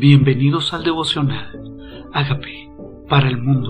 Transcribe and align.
Bienvenidos 0.00 0.72
al 0.72 0.82
devocional. 0.82 2.08
Hágame 2.14 2.72
para 3.06 3.28
el 3.28 3.36
mundo. 3.36 3.68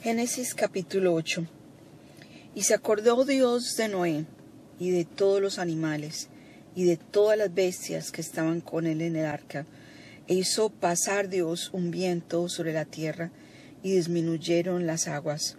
Génesis 0.00 0.54
capítulo 0.54 1.12
8. 1.12 1.44
Y 2.54 2.62
se 2.62 2.72
acordó 2.72 3.26
Dios 3.26 3.76
de 3.76 3.88
Noé 3.88 4.24
y 4.78 4.92
de 4.92 5.04
todos 5.04 5.42
los 5.42 5.58
animales 5.58 6.30
y 6.74 6.84
de 6.84 6.96
todas 6.96 7.36
las 7.36 7.52
bestias 7.52 8.12
que 8.12 8.22
estaban 8.22 8.62
con 8.62 8.86
él 8.86 9.02
en 9.02 9.16
el 9.16 9.26
arca, 9.26 9.66
e 10.26 10.36
hizo 10.36 10.70
pasar 10.70 11.28
Dios 11.28 11.68
un 11.74 11.90
viento 11.90 12.48
sobre 12.48 12.72
la 12.72 12.86
tierra, 12.86 13.30
y 13.82 13.92
disminuyeron 13.92 14.86
las 14.86 15.06
aguas, 15.06 15.58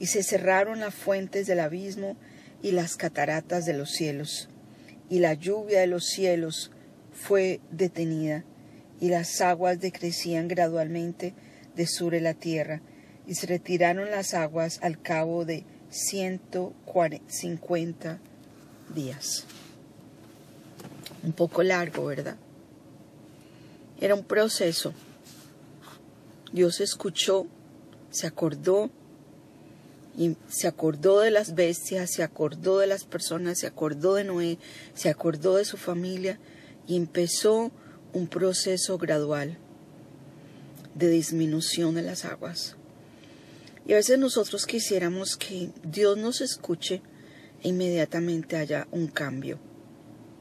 y 0.00 0.06
se 0.06 0.24
cerraron 0.24 0.80
las 0.80 0.96
fuentes 0.96 1.46
del 1.46 1.60
abismo 1.60 2.16
y 2.60 2.72
las 2.72 2.96
cataratas 2.96 3.66
de 3.66 3.74
los 3.74 3.92
cielos 3.92 4.48
y 5.08 5.20
la 5.20 5.34
lluvia 5.34 5.80
de 5.80 5.86
los 5.86 6.06
cielos 6.06 6.70
fue 7.12 7.60
detenida, 7.70 8.44
y 9.00 9.08
las 9.08 9.40
aguas 9.40 9.80
decrecían 9.80 10.48
gradualmente 10.48 11.34
de 11.76 11.86
sobre 11.86 12.20
la 12.20 12.34
tierra, 12.34 12.80
y 13.26 13.34
se 13.34 13.46
retiraron 13.46 14.10
las 14.10 14.34
aguas 14.34 14.78
al 14.82 15.00
cabo 15.00 15.44
de 15.44 15.64
ciento 15.90 16.74
cincuenta 17.28 18.20
días. 18.94 19.44
Un 21.22 21.32
poco 21.32 21.62
largo, 21.62 22.06
¿verdad? 22.06 22.36
Era 24.00 24.14
un 24.14 24.24
proceso. 24.24 24.94
Dios 26.52 26.80
escuchó, 26.80 27.46
se 28.10 28.26
acordó 28.26 28.90
y 30.18 30.36
se 30.48 30.66
acordó 30.66 31.20
de 31.20 31.30
las 31.30 31.54
bestias, 31.54 32.10
se 32.10 32.24
acordó 32.24 32.80
de 32.80 32.88
las 32.88 33.04
personas, 33.04 33.60
se 33.60 33.68
acordó 33.68 34.16
de 34.16 34.24
Noé, 34.24 34.58
se 34.92 35.10
acordó 35.10 35.54
de 35.54 35.64
su 35.64 35.76
familia 35.76 36.40
y 36.88 36.96
empezó 36.96 37.70
un 38.12 38.26
proceso 38.26 38.98
gradual 38.98 39.58
de 40.96 41.08
disminución 41.08 41.94
de 41.94 42.02
las 42.02 42.24
aguas. 42.24 42.74
Y 43.86 43.92
a 43.92 43.96
veces 43.96 44.18
nosotros 44.18 44.66
quisiéramos 44.66 45.36
que 45.36 45.70
Dios 45.84 46.18
nos 46.18 46.40
escuche 46.40 47.00
e 47.62 47.68
inmediatamente 47.68 48.56
haya 48.56 48.88
un 48.90 49.06
cambio 49.06 49.60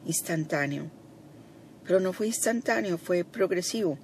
instantáneo. 0.08 0.89
Pero 1.86 2.00
no 2.00 2.14
fue 2.14 2.25
instantáneo, 2.28 2.97
fue 2.97 3.23
progresivo. 3.23 4.00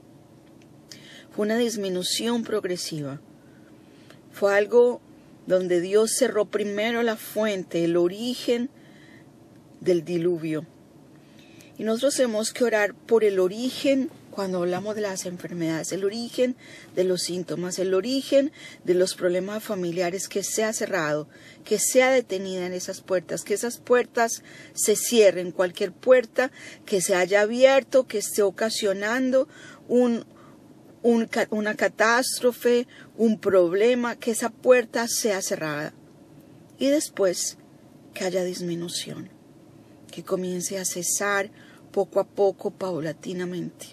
Fue 1.32 1.48
una 1.48 1.58
disminución 1.58 2.44
progresiva. 2.44 3.20
Fue 4.32 4.56
algo 4.56 5.02
donde 5.48 5.82
Dios 5.82 6.12
cerró 6.18 6.46
primero 6.46 7.04
la 7.04 7.16
fuente, 7.16 7.84
el 7.84 7.98
origen 7.98 8.70
del 9.82 10.06
diluvio. 10.06 10.66
Y 11.78 11.84
nosotros 11.84 12.16
tenemos 12.16 12.54
que 12.54 12.64
orar 12.64 12.94
por 12.94 13.24
el 13.24 13.40
origen 13.40 14.10
cuando 14.34 14.60
hablamos 14.60 14.96
de 14.96 15.02
las 15.02 15.26
enfermedades, 15.26 15.92
el 15.92 16.04
origen 16.04 16.56
de 16.96 17.04
los 17.04 17.22
síntomas, 17.22 17.78
el 17.78 17.94
origen 17.94 18.52
de 18.84 18.96
los 18.96 19.14
problemas 19.14 19.64
familiares, 19.64 20.28
que 20.28 20.44
sea 20.44 20.74
cerrado, 20.74 21.28
que 21.64 21.78
sea 21.78 22.10
detenida 22.10 22.66
en 22.66 22.74
esas 22.74 23.02
puertas, 23.02 23.44
que 23.44 23.54
esas 23.54 23.78
puertas 23.78 24.42
se 24.74 24.96
cierren, 24.96 25.52
cualquier 25.52 25.92
puerta 25.92 26.52
que 26.86 27.02
se 27.02 27.16
haya 27.16 27.42
abierto, 27.42 28.08
que 28.08 28.18
esté 28.18 28.42
ocasionando 28.42 29.48
un, 29.88 30.26
una 31.04 31.76
catástrofe, 31.76 32.88
un 33.18 33.38
problema, 33.38 34.16
que 34.16 34.32
esa 34.32 34.50
puerta 34.50 35.08
sea 35.08 35.42
cerrada. 35.42 35.94
Y 36.80 36.88
después 36.88 37.58
que 38.14 38.24
haya 38.24 38.44
disminución, 38.44 39.30
que 40.12 40.24
comience 40.24 40.80
a 40.80 40.86
cesar 40.86 41.52
poco 41.92 42.20
a 42.20 42.24
poco, 42.24 42.72
paulatinamente. 42.72 43.88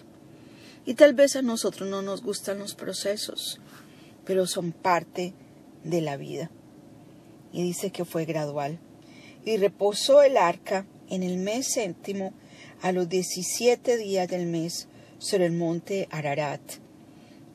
Y 0.85 0.95
tal 0.95 1.13
vez 1.13 1.35
a 1.35 1.41
nosotros 1.41 1.89
no 1.89 2.01
nos 2.01 2.23
gustan 2.23 2.59
los 2.59 2.75
procesos, 2.75 3.59
pero 4.25 4.47
son 4.47 4.71
parte 4.71 5.33
de 5.83 6.01
la 6.01 6.17
vida. 6.17 6.49
Y 7.51 7.61
dice 7.61 7.91
que 7.91 8.05
fue 8.05 8.25
gradual. 8.25 8.79
Y 9.43 9.57
reposó 9.57 10.21
el 10.23 10.37
arca 10.37 10.85
en 11.09 11.23
el 11.23 11.37
mes 11.37 11.73
séptimo 11.73 12.33
a 12.81 12.91
los 12.91 13.09
diecisiete 13.09 13.97
días 13.97 14.27
del 14.29 14.45
mes 14.47 14.87
sobre 15.19 15.47
el 15.47 15.51
monte 15.51 16.07
Ararat 16.09 16.61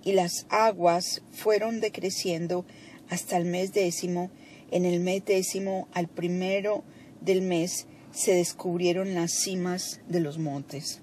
y 0.06 0.12
las 0.12 0.46
aguas 0.50 1.20
fueron 1.32 1.80
decreciendo 1.80 2.64
hasta 3.10 3.36
el 3.36 3.44
mes 3.44 3.72
décimo. 3.72 4.30
En 4.70 4.84
el 4.84 5.00
mes 5.00 5.24
décimo, 5.24 5.88
al 5.92 6.06
primero 6.06 6.84
del 7.20 7.42
mes, 7.42 7.88
se 8.12 8.32
descubrieron 8.32 9.16
las 9.16 9.32
cimas 9.32 10.00
de 10.08 10.20
los 10.20 10.38
montes. 10.38 11.00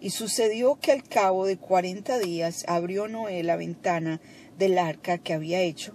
Y 0.00 0.10
sucedió 0.10 0.80
que 0.80 0.90
al 0.90 1.04
cabo 1.04 1.46
de 1.46 1.58
cuarenta 1.58 2.18
días 2.18 2.64
abrió 2.66 3.06
Noé 3.06 3.44
la 3.44 3.54
ventana 3.54 4.20
del 4.58 4.78
arca 4.78 5.18
que 5.18 5.32
había 5.32 5.60
hecho, 5.60 5.94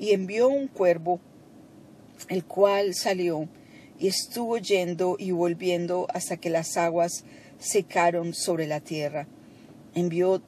y 0.00 0.10
envió 0.10 0.48
un 0.48 0.66
cuervo, 0.66 1.20
el 2.28 2.44
cual 2.44 2.94
salió 2.94 3.48
y 4.00 4.08
estuvo 4.08 4.58
yendo 4.58 5.14
y 5.20 5.30
volviendo 5.30 6.08
hasta 6.12 6.36
que 6.36 6.50
las 6.50 6.76
aguas 6.76 7.24
secaron 7.60 8.34
sobre 8.34 8.66
la 8.66 8.80
tierra. 8.80 9.28
Envió 9.94 10.42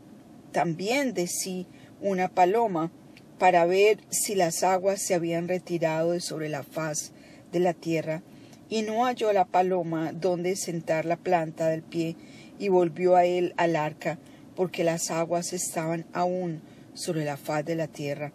también 0.56 1.12
de 1.12 1.27
sí 1.27 1.67
una 2.00 2.28
paloma 2.28 2.91
para 3.39 3.67
ver 3.67 3.99
si 4.09 4.34
las 4.34 4.62
aguas 4.62 5.03
se 5.03 5.12
habían 5.12 5.49
retirado 5.49 6.12
de 6.12 6.21
sobre 6.21 6.49
la 6.49 6.62
faz 6.62 7.12
de 7.53 7.61
la 7.61 7.75
tierra, 7.75 8.22
y 8.71 8.81
no 8.81 9.05
halló 9.05 9.34
la 9.34 9.44
paloma 9.44 10.12
donde 10.15 10.56
sentar 10.56 11.05
la 11.05 11.19
planta 11.19 11.69
del 11.69 11.83
pie, 11.83 12.17
y 12.59 12.71
volvió 12.71 13.17
a 13.17 13.27
él 13.27 13.53
al 13.59 13.77
arca, 13.77 14.19
porque 14.55 14.83
las 14.83 15.11
aguas 15.11 15.53
estaban 15.53 16.06
aún 16.15 16.62
sobre 16.94 17.27
la 17.27 17.37
faz 17.37 17.62
de 17.67 17.75
la 17.75 17.87
tierra. 17.87 18.33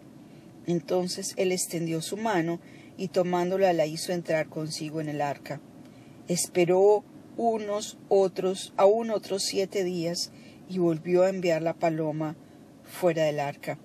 Entonces 0.68 1.34
él 1.36 1.50
extendió 1.50 2.00
su 2.02 2.16
mano, 2.16 2.60
y 2.96 3.08
tomándola 3.08 3.72
la 3.72 3.86
hizo 3.86 4.12
entrar 4.12 4.46
consigo 4.46 5.00
en 5.00 5.08
el 5.08 5.22
arca. 5.22 5.60
Esperó 6.28 7.02
unos 7.36 7.98
otros, 8.08 8.72
aún 8.76 9.10
otros 9.10 9.42
siete 9.42 9.82
días, 9.82 10.30
y 10.72 10.78
volvió 10.78 11.22
a 11.22 11.28
enviar 11.28 11.60
la 11.60 11.74
paloma 11.74 12.34
fuera 12.84 13.24
del 13.24 13.40
arca. 13.40 13.78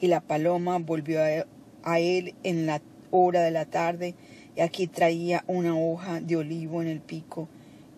Y 0.00 0.08
la 0.08 0.20
paloma 0.20 0.78
volvió 0.78 1.20
a 1.84 2.00
él 2.00 2.34
en 2.42 2.66
la 2.66 2.82
hora 3.12 3.42
de 3.42 3.52
la 3.52 3.66
tarde, 3.66 4.16
y 4.56 4.60
aquí 4.60 4.88
traía 4.88 5.44
una 5.46 5.78
hoja 5.78 6.20
de 6.20 6.36
olivo 6.36 6.82
en 6.82 6.88
el 6.88 7.00
pico, 7.00 7.48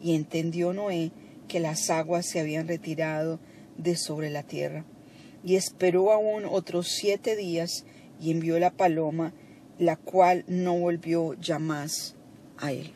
y 0.03 0.15
entendió 0.15 0.75
Noé 0.75 1.13
que 1.49 1.61
las 1.61 1.89
aguas 1.89 2.27
se 2.27 2.41
habían 2.41 2.69
retirado 2.69 3.39
de 3.79 3.97
sobre 3.97 4.29
la 4.29 4.43
tierra. 4.43 4.85
Y 5.43 5.57
esperó 5.57 6.13
aún 6.13 6.45
otros 6.45 6.89
siete 6.89 7.37
días, 7.37 7.87
y 8.21 8.33
envió 8.33 8.59
la 8.59 8.71
paloma, 8.71 9.33
la 9.79 9.97
cual 9.97 10.45
no 10.47 10.79
volvió 10.79 11.35
ya 11.41 11.59
más 11.59 12.15
a 12.59 12.73
él. 12.73 12.93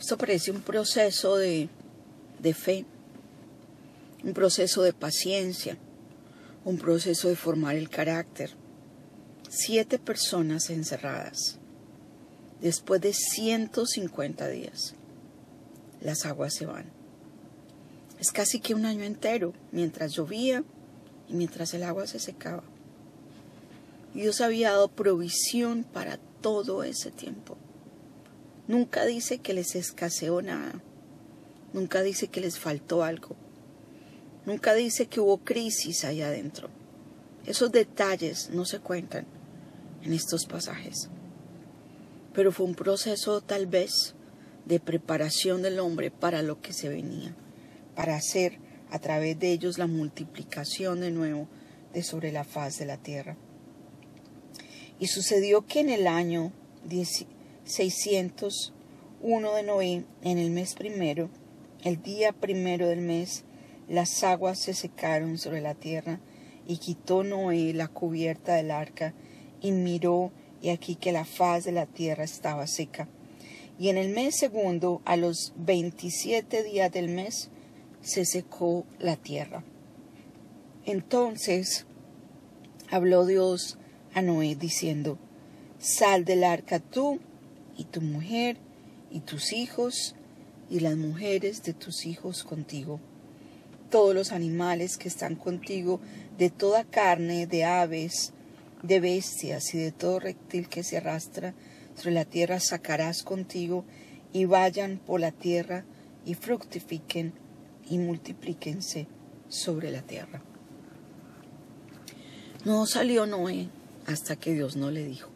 Esto 0.00 0.18
parece 0.18 0.50
un 0.50 0.62
proceso 0.62 1.36
de 1.36 1.68
de 2.40 2.54
fe, 2.54 2.84
un 4.24 4.32
proceso 4.32 4.82
de 4.82 4.92
paciencia, 4.92 5.78
un 6.64 6.78
proceso 6.78 7.28
de 7.28 7.36
formar 7.36 7.76
el 7.76 7.88
carácter. 7.88 8.50
Siete 9.48 9.98
personas 9.98 10.68
encerradas. 10.68 11.58
Después 12.60 13.00
de 13.00 13.14
150 13.14 14.48
días, 14.48 14.94
las 16.00 16.26
aguas 16.26 16.54
se 16.54 16.66
van. 16.66 16.86
Es 18.18 18.32
casi 18.32 18.60
que 18.60 18.74
un 18.74 18.84
año 18.84 19.04
entero, 19.04 19.54
mientras 19.70 20.12
llovía 20.12 20.64
y 21.28 21.34
mientras 21.34 21.72
el 21.72 21.84
agua 21.84 22.06
se 22.06 22.18
secaba. 22.18 22.64
Dios 24.12 24.40
había 24.40 24.72
dado 24.72 24.88
provisión 24.88 25.84
para 25.84 26.18
todo 26.40 26.82
ese 26.82 27.10
tiempo. 27.10 27.56
Nunca 28.66 29.06
dice 29.06 29.38
que 29.38 29.54
les 29.54 29.74
escaseó 29.76 30.42
nada. 30.42 30.82
Nunca 31.72 32.02
dice 32.02 32.28
que 32.28 32.40
les 32.40 32.58
faltó 32.58 33.02
algo. 33.04 33.36
Nunca 34.46 34.74
dice 34.74 35.06
que 35.06 35.20
hubo 35.20 35.38
crisis 35.38 36.04
ahí 36.04 36.22
adentro. 36.22 36.70
Esos 37.46 37.70
detalles 37.70 38.50
no 38.50 38.64
se 38.64 38.80
cuentan 38.80 39.26
en 40.02 40.12
estos 40.12 40.46
pasajes. 40.46 41.08
Pero 42.32 42.52
fue 42.52 42.66
un 42.66 42.74
proceso 42.74 43.40
tal 43.40 43.66
vez 43.66 44.14
de 44.64 44.80
preparación 44.80 45.62
del 45.62 45.80
hombre 45.80 46.10
para 46.10 46.42
lo 46.42 46.60
que 46.60 46.72
se 46.72 46.88
venía, 46.88 47.34
para 47.94 48.16
hacer 48.16 48.58
a 48.90 48.98
través 48.98 49.38
de 49.38 49.52
ellos 49.52 49.78
la 49.78 49.86
multiplicación 49.86 51.00
de 51.00 51.10
nuevo 51.10 51.48
de 51.92 52.02
sobre 52.02 52.32
la 52.32 52.44
faz 52.44 52.78
de 52.78 52.86
la 52.86 52.96
tierra. 52.98 53.36
Y 54.98 55.06
sucedió 55.06 55.66
que 55.66 55.80
en 55.80 55.90
el 55.90 56.06
año 56.06 56.52
601 57.64 59.54
de 59.54 59.62
Noé, 59.62 60.04
en 60.22 60.38
el 60.38 60.50
mes 60.50 60.74
primero, 60.74 61.30
el 61.88 62.02
día 62.02 62.32
primero 62.32 62.86
del 62.86 63.00
mes, 63.00 63.44
las 63.88 64.22
aguas 64.22 64.58
se 64.58 64.74
secaron 64.74 65.38
sobre 65.38 65.62
la 65.62 65.74
tierra, 65.74 66.20
y 66.66 66.76
quitó 66.76 67.24
Noé 67.24 67.72
la 67.72 67.88
cubierta 67.88 68.54
del 68.54 68.70
arca, 68.70 69.14
y 69.62 69.72
miró, 69.72 70.30
y 70.60 70.68
aquí 70.68 70.96
que 70.96 71.12
la 71.12 71.24
faz 71.24 71.64
de 71.64 71.72
la 71.72 71.86
tierra 71.86 72.24
estaba 72.24 72.66
seca. 72.66 73.08
Y 73.78 73.88
en 73.88 73.96
el 73.96 74.10
mes 74.10 74.36
segundo, 74.36 75.00
a 75.06 75.16
los 75.16 75.54
veintisiete 75.56 76.62
días 76.62 76.92
del 76.92 77.08
mes, 77.08 77.48
se 78.02 78.26
secó 78.26 78.84
la 78.98 79.16
tierra. 79.16 79.64
Entonces 80.84 81.86
habló 82.90 83.24
Dios 83.24 83.78
a 84.12 84.20
Noé 84.20 84.56
diciendo, 84.56 85.18
Sal 85.78 86.24
del 86.24 86.44
arca 86.44 86.80
tú 86.80 87.18
y 87.76 87.84
tu 87.84 88.02
mujer 88.02 88.58
y 89.10 89.20
tus 89.20 89.52
hijos 89.52 90.16
y 90.70 90.80
las 90.80 90.96
mujeres 90.96 91.62
de 91.62 91.72
tus 91.72 92.06
hijos 92.06 92.44
contigo. 92.44 93.00
Todos 93.90 94.14
los 94.14 94.32
animales 94.32 94.98
que 94.98 95.08
están 95.08 95.34
contigo, 95.34 96.00
de 96.36 96.50
toda 96.50 96.84
carne, 96.84 97.46
de 97.46 97.64
aves, 97.64 98.32
de 98.82 99.00
bestias 99.00 99.74
y 99.74 99.78
de 99.78 99.92
todo 99.92 100.20
reptil 100.20 100.68
que 100.68 100.82
se 100.82 100.98
arrastra 100.98 101.54
sobre 101.94 102.12
la 102.12 102.24
tierra 102.24 102.60
sacarás 102.60 103.22
contigo 103.22 103.84
y 104.32 104.44
vayan 104.44 104.98
por 104.98 105.20
la 105.20 105.32
tierra 105.32 105.84
y 106.24 106.34
fructifiquen 106.34 107.32
y 107.88 107.98
multiplíquense 107.98 109.08
sobre 109.48 109.90
la 109.90 110.02
tierra. 110.02 110.42
No 112.64 112.86
salió 112.86 113.26
Noé 113.26 113.68
hasta 114.06 114.36
que 114.36 114.52
Dios 114.52 114.76
no 114.76 114.90
le 114.90 115.04
dijo. 115.04 115.30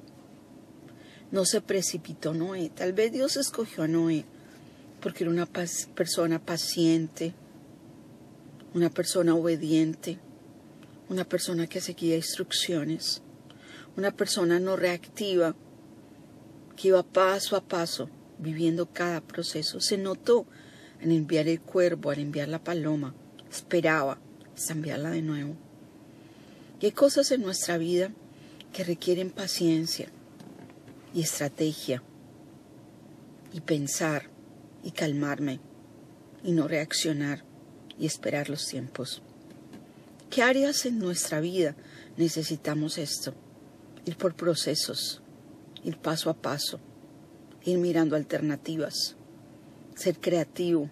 No 1.31 1.47
se 1.47 1.63
precipitó 1.63 2.35
Noé. 2.35 2.69
Tal 2.69 2.93
vez 2.93 3.11
Dios 3.11 3.37
escogió 3.37 3.85
a 3.85 3.89
Noé 3.89 4.27
porque 5.03 5.25
era 5.25 5.31
una 5.33 5.47
persona 5.47 6.39
paciente, 6.39 7.35
una 8.73 8.89
persona 8.89 9.35
obediente, 9.35 10.19
una 11.09 11.25
persona 11.25 11.67
que 11.67 11.81
seguía 11.81 12.17
instrucciones, 12.17 13.21
una 13.97 14.13
persona 14.13 14.61
no 14.61 14.77
reactiva, 14.77 15.55
que 16.77 16.89
iba 16.89 17.03
paso 17.03 17.57
a 17.57 17.61
paso 17.61 18.09
viviendo 18.39 18.87
cada 18.87 19.21
proceso. 19.21 19.81
Se 19.81 19.99
notó 19.99 20.47
en 21.01 21.11
enviar 21.11 21.49
el 21.49 21.61
cuervo, 21.61 22.11
al 22.11 22.21
enviar 22.21 22.49
la 22.49 22.63
paloma, 22.63 23.15
esperaba 23.51 24.19
enviarla 24.71 25.11
de 25.11 25.23
nuevo. 25.23 25.57
Y 26.81 26.87
hay 26.87 26.93
cosas 26.93 27.31
en 27.33 27.43
nuestra 27.43 27.77
vida 27.79 28.13
que 28.73 28.85
requieren 28.85 29.31
paciencia 29.31 30.09
y 31.13 31.23
estrategia 31.23 32.03
y 33.53 33.61
pensar 33.61 34.31
y 34.83 34.93
calmarme 34.93 35.61
y 36.43 36.53
no 36.53 36.69
reaccionar 36.69 37.45
y 37.99 38.07
esperar 38.07 38.51
los 38.51 38.67
tiempos. 38.67 39.23
¿Qué 40.31 40.43
áreas 40.43 40.87
en 40.87 40.99
nuestra 40.99 41.41
vida 41.41 41.77
necesitamos 42.17 42.99
esto? 42.99 43.35
Ir 44.05 44.17
por 44.17 44.35
procesos, 44.35 45.23
ir 45.85 45.99
paso 45.99 46.31
a 46.31 46.35
paso, 46.35 46.81
ir 47.65 47.79
mirando 47.79 48.17
alternativas, 48.17 49.17
ser 49.95 50.19
creativo, 50.19 50.91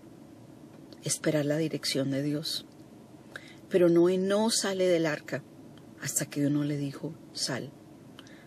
esperar 1.02 1.46
la 1.46 1.56
dirección 1.56 2.10
de 2.10 2.22
Dios. 2.22 2.66
Pero 3.68 3.88
Noé 3.88 4.18
no 4.18 4.50
sale 4.50 4.86
del 4.86 5.06
arca 5.06 5.42
hasta 6.00 6.26
que 6.26 6.40
Dios 6.40 6.52
no 6.52 6.64
le 6.64 6.76
dijo, 6.76 7.14
sal. 7.32 7.70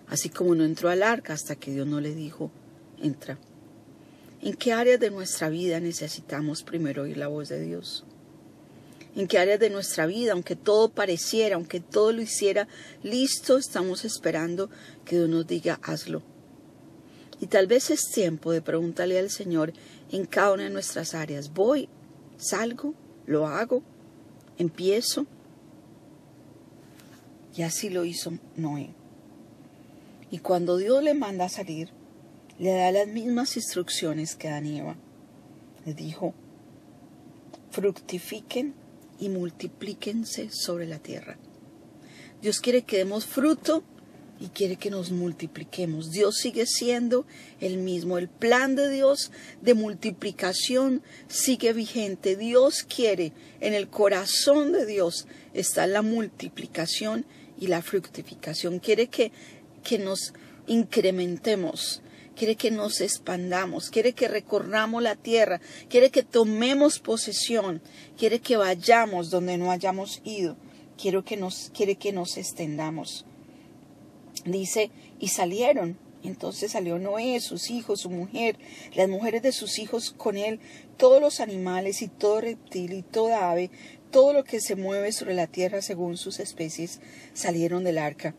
Así 0.07 0.29
como 0.29 0.53
no 0.53 0.63
entró 0.63 0.89
al 0.89 1.01
arca 1.01 1.33
hasta 1.33 1.55
que 1.55 1.71
Dios 1.71 1.87
no 1.87 2.01
le 2.01 2.13
dijo, 2.13 2.51
entra. 2.99 3.39
¿En 4.43 4.55
qué 4.55 4.73
áreas 4.73 4.99
de 4.99 5.09
nuestra 5.09 5.47
vida 5.47 5.79
necesitamos 5.79 6.63
primero 6.63 7.03
oír 7.03 7.15
la 7.15 7.29
voz 7.29 7.47
de 7.47 7.61
Dios? 7.61 8.03
¿En 9.15 9.25
qué 9.25 9.37
áreas 9.37 9.57
de 9.57 9.69
nuestra 9.69 10.05
vida, 10.05 10.33
aunque 10.33 10.57
todo 10.57 10.89
pareciera, 10.89 11.55
aunque 11.55 11.79
todo 11.79 12.11
lo 12.11 12.21
hiciera 12.21 12.67
listo, 13.03 13.57
estamos 13.57 14.03
esperando 14.03 14.69
que 15.05 15.15
Dios 15.15 15.29
nos 15.29 15.47
diga, 15.47 15.79
hazlo? 15.81 16.23
Y 17.39 17.47
tal 17.47 17.67
vez 17.67 17.89
es 17.89 18.11
tiempo 18.11 18.51
de 18.51 18.61
preguntarle 18.61 19.17
al 19.17 19.29
Señor 19.29 19.71
en 20.11 20.25
cada 20.25 20.51
una 20.51 20.63
de 20.63 20.71
nuestras 20.71 21.13
áreas, 21.13 21.53
¿voy? 21.53 21.87
¿Salgo? 22.35 22.95
¿Lo 23.25 23.47
hago? 23.47 23.81
¿Empiezo? 24.57 25.25
Y 27.55 27.61
así 27.61 27.89
lo 27.89 28.03
hizo 28.03 28.33
Noé. 28.57 28.89
Y 30.31 30.39
cuando 30.39 30.75
Dios 30.75 31.01
le 31.01 31.13
manda 31.13 31.45
a 31.45 31.49
salir, 31.49 31.91
le 32.63 32.71
da 32.71 32.93
las 32.93 33.09
mismas 33.09 33.57
instrucciones 33.57 34.37
que 34.37 34.47
a 34.47 34.59
Eva. 34.59 34.95
Le 35.85 35.93
dijo, 35.93 36.33
fructifiquen 37.71 38.73
y 39.19 39.27
multiplíquense 39.27 40.49
sobre 40.49 40.87
la 40.87 40.99
tierra. 40.99 41.37
Dios 42.41 42.61
quiere 42.61 42.83
que 42.83 42.99
demos 42.99 43.25
fruto 43.25 43.83
y 44.39 44.47
quiere 44.47 44.77
que 44.77 44.89
nos 44.89 45.11
multipliquemos. 45.11 46.11
Dios 46.11 46.37
sigue 46.37 46.65
siendo 46.65 47.25
el 47.59 47.79
mismo. 47.79 48.17
El 48.17 48.29
plan 48.29 48.77
de 48.77 48.89
Dios 48.89 49.33
de 49.61 49.73
multiplicación 49.73 51.03
sigue 51.27 51.73
vigente. 51.73 52.37
Dios 52.37 52.83
quiere, 52.83 53.33
en 53.59 53.73
el 53.73 53.89
corazón 53.89 54.71
de 54.71 54.85
Dios 54.85 55.27
está 55.53 55.85
la 55.85 56.01
multiplicación 56.01 57.25
y 57.59 57.67
la 57.67 57.81
fructificación. 57.81 58.79
Quiere 58.79 59.07
que, 59.07 59.33
que 59.83 59.99
nos 59.99 60.33
incrementemos 60.65 62.01
quiere 62.35 62.55
que 62.55 62.71
nos 62.71 63.01
expandamos, 63.01 63.89
quiere 63.89 64.13
que 64.13 64.27
recorramos 64.27 65.01
la 65.01 65.15
tierra, 65.15 65.61
quiere 65.89 66.09
que 66.09 66.23
tomemos 66.23 66.99
posesión, 66.99 67.81
quiere 68.17 68.39
que 68.39 68.57
vayamos 68.57 69.29
donde 69.29 69.57
no 69.57 69.71
hayamos 69.71 70.21
ido, 70.23 70.57
quiere 70.97 71.23
que 71.23 71.37
nos, 71.37 71.71
quiere 71.73 71.95
que 71.95 72.11
nos 72.11 72.37
extendamos. 72.37 73.25
Dice, 74.45 74.91
y 75.19 75.29
salieron. 75.29 75.97
Entonces 76.23 76.71
salió 76.71 76.99
Noé, 76.99 77.41
sus 77.41 77.69
hijos, 77.69 77.99
su 77.99 78.09
mujer, 78.09 78.57
las 78.95 79.09
mujeres 79.09 79.41
de 79.41 79.51
sus 79.51 79.77
hijos 79.77 80.13
con 80.15 80.37
él, 80.37 80.61
todos 80.95 81.21
los 81.21 81.41
animales 81.41 82.01
y 82.01 82.07
todo 82.07 82.39
reptil 82.39 82.93
y 82.93 83.01
toda 83.01 83.51
ave, 83.51 83.71
todo 84.09 84.31
lo 84.31 84.45
que 84.45 84.61
se 84.61 84.77
mueve 84.77 85.11
sobre 85.11 85.33
la 85.33 85.47
tierra 85.47 85.81
según 85.81 86.15
sus 86.15 86.39
especies, 86.39 87.01
salieron 87.33 87.83
del 87.83 87.97
arca. 87.97 88.35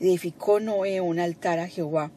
Edificó 0.00 0.58
Noé 0.58 1.00
un 1.00 1.20
altar 1.20 1.60
a 1.60 1.68
Jehová 1.68 2.10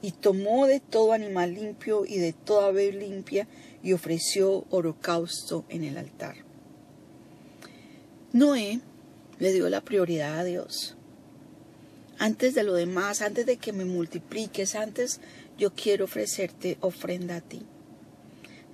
y 0.00 0.12
tomó 0.12 0.66
de 0.66 0.80
todo 0.80 1.12
animal 1.12 1.54
limpio 1.54 2.04
y 2.06 2.18
de 2.18 2.32
toda 2.32 2.68
ave 2.68 2.92
limpia 2.92 3.48
y 3.82 3.92
ofreció 3.92 4.64
holocausto 4.70 5.64
en 5.68 5.84
el 5.84 5.98
altar. 5.98 6.36
Noé 8.32 8.80
le 9.38 9.52
dio 9.52 9.68
la 9.68 9.80
prioridad 9.80 10.38
a 10.38 10.44
Dios. 10.44 10.96
Antes 12.18 12.54
de 12.54 12.64
lo 12.64 12.74
demás, 12.74 13.22
antes 13.22 13.46
de 13.46 13.56
que 13.56 13.72
me 13.72 13.84
multipliques, 13.84 14.74
antes 14.74 15.20
yo 15.56 15.72
quiero 15.72 16.04
ofrecerte 16.04 16.76
ofrenda 16.80 17.36
a 17.36 17.40
ti. 17.40 17.62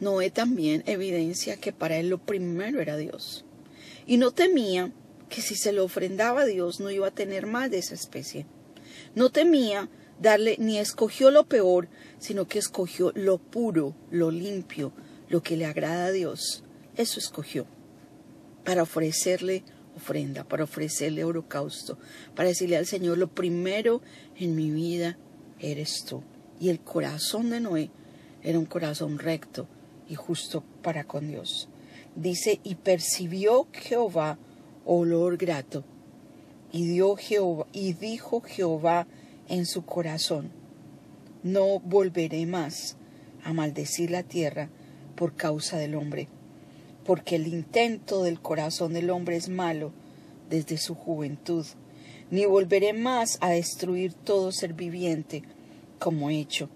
Noé 0.00 0.31
también 0.31 0.83
evidencia 0.87 1.57
que 1.57 1.73
para 1.73 1.97
él 1.99 2.09
lo 2.09 2.19
primero 2.19 2.81
era 2.81 2.97
Dios. 2.97 3.45
Y 4.07 4.16
no 4.16 4.33
temía 4.33 4.93
que 5.28 5.40
si 5.40 5.54
se 5.54 5.73
lo 5.73 5.85
ofrendaba 5.85 6.43
a 6.43 6.47
Dios 6.47 6.81
no 6.81 6.90
iba 6.90 7.09
a 7.09 7.14
tener 7.14 7.47
más 7.47 7.71
de 7.71 7.78
esa 7.78 7.95
especie. 7.95 8.47
No 9.14 9.31
temía 9.31 9.88
darle 10.21 10.56
ni 10.59 10.78
escogió 10.78 11.30
lo 11.30 11.47
peor, 11.47 11.88
sino 12.18 12.47
que 12.47 12.59
escogió 12.59 13.12
lo 13.14 13.38
puro, 13.38 13.94
lo 14.11 14.30
limpio, 14.30 14.92
lo 15.28 15.42
que 15.42 15.56
le 15.56 15.66
agrada 15.66 16.06
a 16.06 16.12
Dios. 16.12 16.64
Eso 16.97 17.18
escogió 17.18 17.66
para 18.64 18.83
ofrecerle 18.83 19.64
ofrenda, 19.97 20.44
para 20.44 20.64
ofrecerle 20.64 21.25
holocausto, 21.25 21.99
para 22.35 22.49
decirle 22.49 22.76
al 22.76 22.87
Señor, 22.87 23.18
lo 23.18 23.28
primero 23.28 24.00
en 24.37 24.54
mi 24.54 24.71
vida 24.71 25.18
eres 25.61 26.04
tú. 26.04 26.23
Y 26.61 26.68
el 26.68 26.80
corazón 26.80 27.50
de 27.50 27.61
Noé 27.61 27.90
era 28.42 28.59
un 28.59 28.66
corazón 28.66 29.18
recto 29.18 29.68
y 30.09 30.14
justo 30.14 30.64
para 30.83 31.04
con 31.04 31.28
Dios. 31.28 31.68
Dice, 32.16 32.61
y 32.62 32.76
percibió 32.76 33.68
Jehová 33.73 34.38
olor 34.85 35.37
grato. 35.37 35.85
Y, 36.73 36.87
dio 36.87 37.16
Jehová, 37.16 37.66
y 37.73 37.92
dijo 37.92 38.40
Jehová 38.40 39.06
en 39.49 39.67
su 39.67 39.85
corazón, 39.85 40.51
no 41.43 41.79
volveré 41.81 42.47
más 42.47 42.97
a 43.45 43.53
maldecir 43.53 44.11
la 44.11 44.23
tierra 44.23 44.71
por 45.15 45.35
causa 45.35 45.77
del 45.77 45.95
hombre, 45.95 46.29
porque 47.05 47.37
el 47.37 47.47
intento 47.47 48.23
del 48.23 48.41
corazón 48.41 48.95
del 48.95 49.11
hombre 49.11 49.37
es 49.37 49.49
malo 49.49 49.93
desde 50.49 50.79
su 50.79 50.95
juventud, 50.95 51.67
ni 52.31 52.47
volveré 52.47 52.93
más 52.93 53.39
a 53.41 53.51
destruir 53.51 54.15
todo 54.15 54.53
ser 54.53 54.73
viviente 54.73 55.43
como 55.99 56.31
he 56.31 56.41
hecho. 56.41 56.69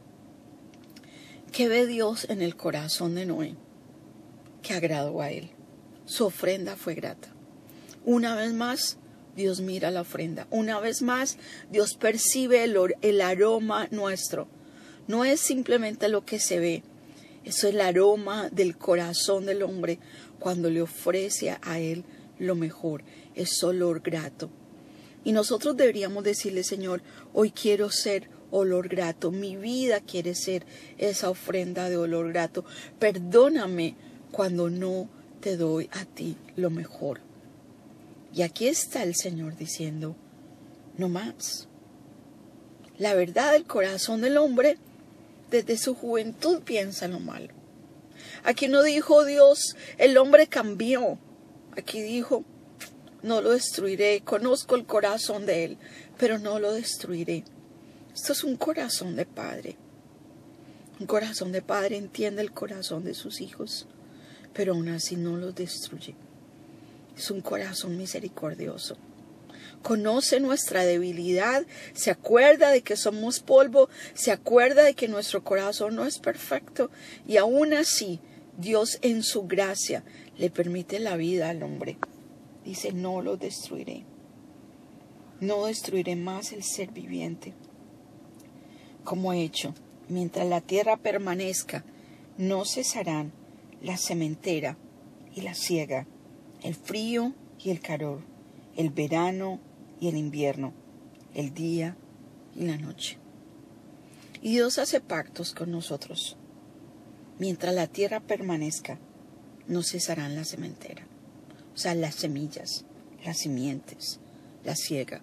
¿Qué 1.53 1.69
ve 1.69 1.87
Dios 1.87 2.27
en 2.29 2.43
el 2.43 2.57
corazón 2.57 3.15
de 3.15 3.25
Noé? 3.25 3.55
Que 4.63 4.75
agradó 4.75 5.23
a 5.23 5.31
él. 5.31 5.51
Su 6.05 6.27
ofrenda 6.27 6.77
fue 6.77 6.95
grata. 6.95 7.29
Una 8.05 8.35
vez 8.35 8.53
más, 8.53 8.99
Dios 9.39 9.61
mira 9.61 9.93
la 9.93 10.01
ofrenda. 10.01 10.49
Una 10.51 10.81
vez 10.81 11.01
más, 11.01 11.39
Dios 11.71 11.95
percibe 11.95 12.65
el, 12.65 13.21
aroma 13.21 13.87
nuestro. 13.93 14.49
No 15.07 15.25
es 15.25 15.39
simplemente 15.41 16.09
lo 16.09 16.25
que 16.25 16.41
se 16.41 16.59
ve, 16.59 16.83
eso 17.45 17.69
es 17.69 17.75
el 17.75 17.81
aroma 17.81 18.51
del 18.51 18.77
corazón 18.77 19.47
del 19.47 19.63
hombre 19.63 20.01
cuando 20.41 20.69
le 20.69 20.83
ofrece 20.83 21.57
a 21.63 21.79
Él 21.79 22.05
lo 22.41 22.57
mejor, 22.57 23.05
es 23.37 23.63
olor 23.63 24.01
grato. 24.01 24.51
Y 25.25 25.31
nosotros 25.31 25.77
deberíamos 25.77 26.25
decirle, 26.25 26.65
Señor, 26.65 27.03
hoy 27.33 27.53
quiero 27.53 27.91
ser 27.91 28.29
olor 28.51 28.89
grato. 28.89 29.31
Mi 29.31 29.57
vida 29.57 30.01
quiere 30.01 30.35
ser 30.35 30.67
esa 30.99 31.31
ofrenda 31.31 31.89
de 31.89 31.97
olor 31.97 32.33
grato. 32.33 32.65
Perdóname 32.99 33.95
cuando 34.33 34.69
no 34.69 35.09
te 35.41 35.57
doy 35.57 35.89
a 35.93 36.05
ti 36.07 36.37
lo 36.57 36.71
mejor. 36.71 37.28
Y 38.33 38.43
aquí 38.43 38.69
está 38.69 39.03
el 39.03 39.15
Señor 39.15 39.57
diciendo, 39.57 40.17
no 40.97 41.09
más. 41.09 41.69
La 42.99 43.15
verdad 43.15 43.53
del 43.53 43.65
corazón 43.65 44.21
del 44.21 44.37
hombre 44.37 44.77
desde 45.51 45.79
su 45.79 45.95
juventud 45.95 46.61
piensa 46.63 47.07
en 47.07 47.13
lo 47.13 47.21
malo. 47.21 47.55
Aquí 48.45 48.69
no 48.69 48.83
dijo 48.83 49.25
Dios, 49.25 49.77
el 49.97 50.17
hombre 50.19 50.47
cambió. 50.47 51.19
Aquí 51.77 52.03
dijo, 52.03 52.45
no 53.23 53.41
lo 53.41 53.51
destruiré, 53.51 54.21
conozco 54.25 54.75
el 54.75 54.85
corazón 54.85 55.47
de 55.47 55.65
él, 55.65 55.79
pero 56.19 56.39
no 56.39 56.59
lo 56.59 56.73
destruiré. 56.73 57.45
Esto 58.15 58.33
es 58.33 58.45
un 58.45 58.57
corazón 58.57 59.17
de 59.17 59.27
padre. 59.27 59.77
Un 61.01 61.07
corazón 61.07 61.53
de 61.53 61.63
padre 61.63 61.97
entiende 61.97 62.43
el 62.43 62.53
corazón 62.53 63.05
de 63.05 63.15
sus 63.15 63.41
hijos, 63.41 63.87
pero 64.53 64.73
aún 64.73 64.89
así 64.89 65.17
no 65.17 65.37
los 65.37 65.55
destruye. 65.55 66.17
Es 67.19 67.33
un 67.33 67.41
corazón 67.41 67.97
misericordioso. 67.99 68.97
Conoce 69.83 70.39
nuestra 70.39 70.85
debilidad, 70.85 71.67
se 71.93 72.13
acuerda 72.13 72.71
de 72.71 72.83
que 72.83 72.97
somos 72.97 73.41
polvo, 73.41 73.89
se 74.15 74.31
acuerda 74.31 74.85
de 74.85 74.95
que 74.95 75.09
nuestro 75.09 75.43
corazón 75.43 75.97
no 75.97 76.05
es 76.07 76.21
perfecto 76.21 76.91
y 77.27 77.37
aún 77.37 77.75
así 77.75 78.21
Dios 78.57 78.99
en 79.03 79.25
su 79.25 79.49
gracia 79.49 80.05
le 80.37 80.49
permite 80.49 81.01
la 81.01 81.17
vida 81.17 81.51
al 81.51 81.65
hombre. 81.65 81.99
Dice, 82.65 82.93
no 82.93 83.21
lo 83.21 83.37
destruiré. 83.37 84.05
No 85.41 85.67
destruiré 85.67 86.15
más 86.15 86.53
el 86.53 86.63
ser 86.63 86.93
viviente. 86.93 87.53
Como 89.03 89.33
he 89.33 89.43
hecho, 89.43 89.75
mientras 90.09 90.47
la 90.47 90.61
tierra 90.61 90.97
permanezca, 90.97 91.85
no 92.37 92.65
cesarán 92.65 93.33
la 93.83 93.97
cementera 93.97 94.77
y 95.35 95.41
la 95.41 95.55
siega, 95.55 96.07
el 96.63 96.75
frío 96.75 97.33
y 97.63 97.71
el 97.71 97.81
calor, 97.81 98.21
el 98.77 98.91
verano 98.91 99.61
y 100.01 100.09
el 100.09 100.17
invierno, 100.17 100.73
el 101.35 101.55
día 101.55 101.97
y 102.55 102.65
la 102.67 102.77
noche. 102.77 103.19
Y 104.43 104.53
Dios 104.53 104.79
hace 104.79 105.01
pactos 105.01 105.53
con 105.53 105.71
nosotros. 105.71 106.37
Mientras 107.39 107.75
la 107.75 107.87
tierra 107.87 108.21
permanezca, 108.21 108.99
no 109.67 109.83
cesarán 109.83 110.35
la 110.35 110.45
cementera, 110.45 111.07
o 111.75 111.79
sea, 111.79 111.95
las 111.95 112.15
semillas, 112.15 112.85
las 113.25 113.39
simientes, 113.39 114.19
la 114.65 114.75
siega. 114.75 115.23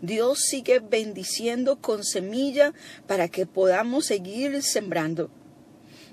Dios 0.00 0.40
sigue 0.40 0.80
bendiciendo 0.80 1.80
con 1.80 2.04
semilla 2.04 2.72
para 3.06 3.28
que 3.28 3.46
podamos 3.46 4.06
seguir 4.06 4.62
sembrando. 4.62 5.30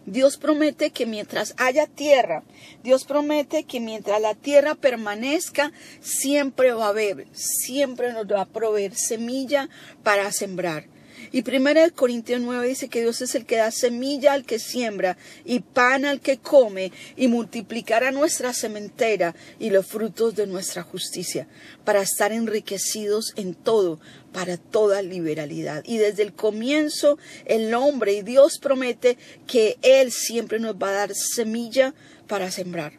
Dios 0.05 0.37
promete 0.37 0.91
que 0.91 1.05
mientras 1.05 1.53
haya 1.57 1.85
tierra, 1.85 2.43
Dios 2.83 3.05
promete 3.05 3.63
que 3.63 3.79
mientras 3.79 4.19
la 4.19 4.33
tierra 4.33 4.75
permanezca, 4.75 5.71
siempre 6.01 6.73
va 6.73 6.87
a 6.87 6.89
haber, 6.89 7.27
siempre 7.33 8.11
nos 8.11 8.25
va 8.25 8.41
a 8.41 8.45
proveer 8.45 8.95
semilla 8.95 9.69
para 10.03 10.31
sembrar. 10.31 10.90
Y 11.33 11.49
1 11.49 11.95
Corintios 11.95 12.41
9 12.41 12.67
dice 12.67 12.89
que 12.89 13.01
Dios 13.01 13.21
es 13.21 13.35
el 13.35 13.45
que 13.45 13.55
da 13.55 13.71
semilla 13.71 14.33
al 14.33 14.43
que 14.43 14.59
siembra 14.59 15.17
y 15.45 15.61
pan 15.61 16.03
al 16.03 16.19
que 16.19 16.37
come 16.37 16.91
y 17.15 17.29
multiplicará 17.29 18.11
nuestra 18.11 18.53
sementera 18.53 19.33
y 19.57 19.69
los 19.69 19.85
frutos 19.85 20.35
de 20.35 20.45
nuestra 20.45 20.83
justicia 20.83 21.47
para 21.85 22.01
estar 22.01 22.33
enriquecidos 22.33 23.31
en 23.37 23.53
todo, 23.53 24.01
para 24.33 24.57
toda 24.57 25.01
liberalidad. 25.01 25.83
Y 25.85 25.97
desde 25.97 26.23
el 26.23 26.33
comienzo 26.33 27.17
el 27.45 27.73
hombre 27.73 28.13
y 28.13 28.23
Dios 28.23 28.59
promete 28.59 29.17
que 29.47 29.77
Él 29.81 30.11
siempre 30.11 30.59
nos 30.59 30.75
va 30.75 30.89
a 30.89 30.93
dar 30.93 31.15
semilla 31.15 31.93
para 32.27 32.51
sembrar. 32.51 32.93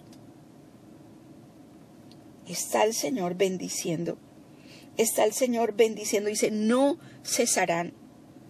Está 2.48 2.84
el 2.84 2.94
Señor 2.94 3.34
bendiciendo. 3.36 4.16
Está 4.96 5.24
el 5.24 5.32
Señor 5.32 5.74
bendiciendo. 5.74 6.28
Dice, 6.28 6.50
no 6.50 6.98
cesarán 7.24 7.94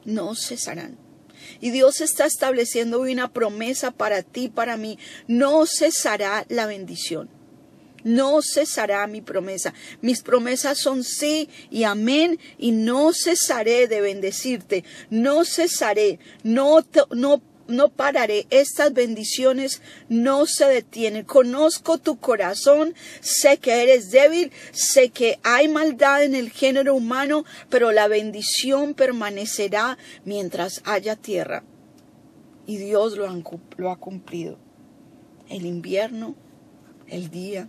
no 0.04 0.34
cesarán. 0.34 0.96
Y 1.60 1.70
Dios 1.70 2.00
está 2.00 2.26
estableciendo 2.26 3.00
una 3.00 3.32
promesa 3.32 3.90
para 3.90 4.22
ti, 4.22 4.48
para 4.48 4.76
mí. 4.76 4.98
No 5.26 5.66
cesará 5.66 6.44
la 6.48 6.66
bendición. 6.66 7.28
No 8.04 8.42
cesará 8.42 9.06
mi 9.06 9.20
promesa. 9.20 9.74
Mis 10.00 10.22
promesas 10.22 10.78
son 10.78 11.04
sí 11.04 11.48
y 11.70 11.84
amén 11.84 12.38
y 12.58 12.72
no 12.72 13.12
cesaré 13.12 13.86
de 13.86 14.00
bendecirte. 14.00 14.84
No 15.10 15.44
cesaré. 15.44 16.18
No, 16.42 16.84
no 17.10 17.40
no 17.68 17.88
pararé, 17.90 18.46
estas 18.50 18.92
bendiciones 18.92 19.82
no 20.08 20.46
se 20.46 20.66
detienen. 20.66 21.24
Conozco 21.24 21.98
tu 21.98 22.18
corazón, 22.18 22.94
sé 23.20 23.58
que 23.58 23.82
eres 23.82 24.10
débil, 24.10 24.52
sé 24.72 25.10
que 25.10 25.38
hay 25.42 25.68
maldad 25.68 26.24
en 26.24 26.34
el 26.34 26.50
género 26.50 26.94
humano, 26.94 27.44
pero 27.70 27.92
la 27.92 28.08
bendición 28.08 28.94
permanecerá 28.94 29.98
mientras 30.24 30.82
haya 30.84 31.16
tierra. 31.16 31.64
Y 32.66 32.76
Dios 32.76 33.16
lo, 33.16 33.26
lo 33.76 33.90
ha 33.90 33.96
cumplido. 33.96 34.58
El 35.48 35.66
invierno, 35.66 36.34
el 37.08 37.30
día 37.30 37.68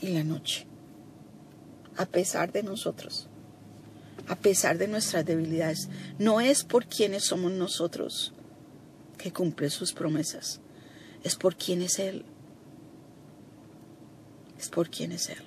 y 0.00 0.08
la 0.08 0.24
noche. 0.24 0.66
A 1.96 2.06
pesar 2.06 2.52
de 2.52 2.62
nosotros 2.62 3.28
a 4.28 4.36
pesar 4.36 4.78
de 4.78 4.88
nuestras 4.88 5.24
debilidades. 5.24 5.88
No 6.18 6.40
es 6.40 6.64
por 6.64 6.86
quienes 6.86 7.24
somos 7.24 7.52
nosotros, 7.52 8.32
que 9.16 9.32
cumple 9.32 9.70
sus 9.70 9.92
promesas. 9.92 10.60
Es 11.22 11.36
por 11.36 11.56
quién 11.56 11.82
es 11.82 11.98
Él. 11.98 12.24
Es 14.58 14.68
por 14.68 14.90
quién 14.90 15.12
es 15.12 15.28
Él. 15.28 15.42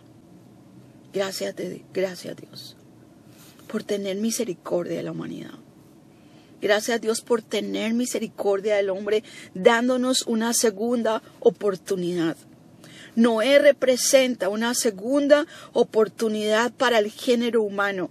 Gracias, 1.13 1.55
de, 1.55 1.83
gracias 1.93 2.35
Dios 2.35 2.77
por 3.67 3.83
tener 3.83 4.17
misericordia 4.17 4.97
de 4.97 5.03
la 5.03 5.11
humanidad. 5.11 5.51
Gracias 6.61 6.97
a 6.97 6.99
Dios 6.99 7.21
por 7.21 7.43
tener 7.43 7.93
misericordia 7.93 8.77
del 8.77 8.89
hombre, 8.89 9.23
dándonos 9.53 10.23
una 10.23 10.53
segunda 10.53 11.21
oportunidad. 11.39 12.35
Noé 13.15 13.59
representa 13.59 14.49
una 14.49 14.73
segunda 14.73 15.45
oportunidad 15.73 16.71
para 16.71 16.97
el 16.97 17.11
género 17.11 17.61
humano. 17.61 18.09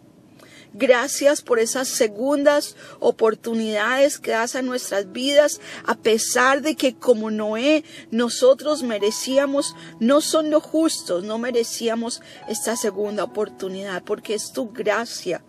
Gracias 0.73 1.43
por 1.43 1.59
esas 1.59 1.89
segundas 1.89 2.77
oportunidades 3.01 4.19
que 4.19 4.33
das 4.33 4.57
a 4.57 4.63
nuestras 4.63 5.13
vidas, 5.13 5.61
a 5.87 5.95
pesar 5.95 6.61
de 6.61 6.75
que 6.75 6.95
como 6.95 7.31
Noé 7.31 7.85
nosotros 8.11 8.83
merecíamos, 8.83 9.75
no 10.01 10.21
son 10.21 10.51
los 10.51 10.63
justos, 10.63 11.25
no 11.25 11.39
merecíamos 11.39 12.21
esta 12.49 12.77
segunda 12.77 13.25
oportunidad, 13.25 14.03
porque 14.03 14.35
es 14.35 14.53
tu 14.53 14.71
gracia, 14.71 15.43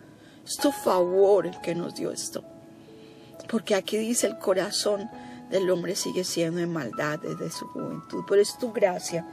es 0.45 0.55
tu 0.57 0.71
favor 0.71 1.47
el 1.47 1.59
que 1.61 1.75
nos 1.75 1.95
dio 1.95 2.11
esto. 2.11 2.43
Porque 3.49 3.75
aquí 3.75 3.97
dice 3.97 4.27
el 4.27 4.37
corazón 4.37 5.09
del 5.49 5.69
hombre 5.69 5.95
sigue 5.95 6.23
siendo 6.23 6.59
en 6.59 6.71
maldad 6.71 7.19
desde 7.19 7.49
su 7.49 7.67
juventud, 7.67 8.23
pero 8.27 8.41
es 8.41 8.57
tu 8.57 8.71
gracia 8.71 9.25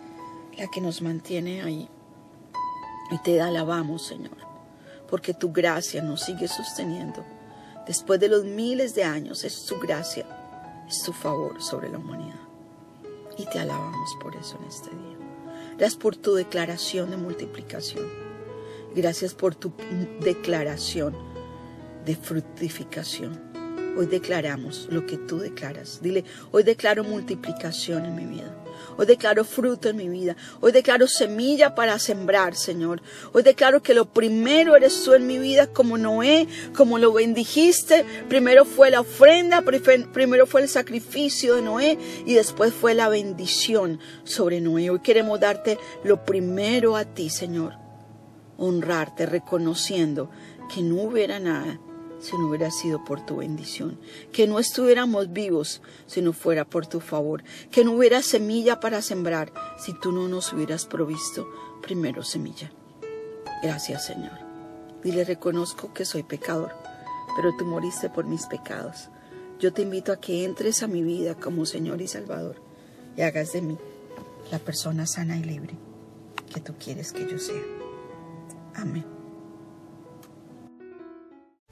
la 0.57 0.69
que 0.69 0.81
nos 0.81 1.03
mantiene 1.03 1.62
ahí. 1.62 1.88
Y 3.11 3.19
te 3.19 3.41
alabamos, 3.41 4.07
Señor 4.07 4.53
porque 5.08 5.34
tu 5.34 5.52
gracia 5.52 6.02
nos 6.02 6.23
sigue 6.23 6.49
sosteniendo. 6.49 7.25
Después 7.87 8.18
de 8.20 8.28
los 8.28 8.44
miles 8.44 8.94
de 8.94 9.04
años, 9.04 9.44
es 9.44 9.66
tu 9.66 9.78
gracia, 9.78 10.26
es 10.88 11.02
tu 11.02 11.12
favor 11.12 11.62
sobre 11.62 11.90
la 11.90 11.99
humanidad. 11.99 12.40
Y 13.37 13.46
te 13.46 13.58
alabamos 13.58 14.11
por 14.20 14.34
eso 14.37 14.58
en 14.61 14.68
este 14.68 14.90
día. 14.90 15.16
Gracias 15.76 15.96
por 15.96 16.16
tu 16.16 16.34
declaración 16.34 17.11
de 17.11 17.16
multiplicación. 17.16 18.08
Gracias 18.94 19.34
por 19.34 19.54
tu 19.54 19.73
declaración 20.20 21.14
de 22.04 22.14
fructificación. 22.14 23.53
Hoy 23.97 24.07
declaramos 24.07 24.89
lo 24.91 25.07
que 25.07 25.17
tú 25.17 25.39
declaras. 25.39 26.01
Dile, 26.03 26.25
hoy 26.51 26.65
declaro 26.65 27.05
multiplicación 27.05 28.05
en 28.05 28.17
mi 28.17 28.25
vida. 28.27 28.53
Hoy 28.97 29.07
declaro 29.07 29.45
fruto 29.45 29.89
en 29.89 29.97
mi 29.97 30.09
vida. 30.09 30.37
Hoy 30.61 30.73
declaro 30.73 31.07
semilla 31.07 31.75
para 31.75 31.99
sembrar, 31.99 32.57
Señor. 32.57 33.03
Hoy 33.33 33.43
declaro 33.43 33.83
que 33.83 33.95
lo 33.95 34.07
primero 34.07 34.75
eres 34.75 35.05
tú 35.05 35.15
en 35.15 35.27
mi 35.27 35.39
vida, 35.39 35.69
como 35.69 35.97
Noé, 35.97 36.49
como 36.77 36.99
lo 36.99 37.13
bendijiste. 37.13 38.05
Primero 38.29 38.65
fue 38.65 38.91
la 38.91 39.01
ofrenda, 39.01 39.63
primero 39.63 40.47
fue 40.47 40.63
el 40.63 40.69
sacrificio 40.69 41.55
de 41.55 41.63
Noé 41.63 41.99
y 42.27 42.35
después 42.35 42.73
fue 42.73 42.95
la 42.95 43.09
bendición 43.09 44.01
sobre 44.25 44.61
Noé. 44.61 44.91
Hoy 44.91 45.01
queremos 45.01 45.39
darte 45.39 45.79
lo 46.03 46.25
primero 46.25 46.97
a 46.97 47.05
ti, 47.05 47.31
Señor. 47.31 47.75
Honrarte, 48.57 49.27
reconociendo 49.27 50.31
que 50.73 50.83
no 50.83 51.03
hubiera 51.03 51.39
nada 51.39 51.79
si 52.25 52.38
no 52.38 52.49
hubiera 52.49 52.71
sido 52.71 53.04
por 53.04 53.25
tu 53.26 53.37
bendición, 53.37 53.99
que 54.33 54.47
no 54.47 54.59
estuviéramos 54.59 55.31
vivos 55.35 55.83
si 56.07 56.23
no 56.23 56.33
fuera 56.33 56.64
por 56.64 56.87
tu 56.87 57.00
favor, 57.00 57.45
que 57.71 57.85
no 57.85 57.93
hubiera 57.93 58.23
semilla 58.23 58.81
para 58.81 59.02
sembrar 59.02 59.52
si 59.78 59.93
tú 59.93 60.11
no 60.11 60.26
nos 60.26 60.50
hubieras 60.54 60.87
provisto 60.87 61.47
primero 61.83 62.23
semilla. 62.23 62.73
Gracias 63.62 64.07
Señor. 64.07 64.38
Dile, 65.02 65.25
reconozco 65.25 65.93
que 65.93 66.07
soy 66.07 66.23
pecador, 66.23 66.73
pero 67.37 67.54
tú 67.59 67.66
moriste 67.66 68.09
por 68.09 68.25
mis 68.25 68.47
pecados. 68.47 69.11
Yo 69.61 69.75
te 69.75 69.83
invito 69.83 70.11
a 70.11 70.16
que 70.16 70.45
entres 70.45 70.83
a 70.83 70.87
mi 70.87 71.02
vida 71.02 71.35
como 71.35 71.66
Señor 71.66 72.00
y 72.00 72.09
Salvador 72.09 72.57
y 73.19 73.21
hagas 73.21 73.52
de 73.52 73.61
mí 73.61 73.78
la 74.50 74.59
persona 74.59 75.07
sana 75.07 75.37
y 75.37 75.45
libre 75.45 75.75
que 76.52 76.61
tú 76.61 76.75
quieres 76.78 77.12
que 77.12 77.31
yo 77.31 77.38
sea. 77.38 77.62
Amén. 78.75 79.13